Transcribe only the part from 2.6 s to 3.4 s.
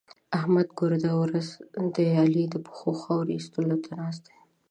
پښو خاورې